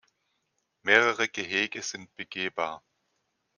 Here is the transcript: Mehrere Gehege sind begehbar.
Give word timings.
Mehrere 0.81 1.29
Gehege 1.29 1.83
sind 1.83 2.15
begehbar. 2.15 2.81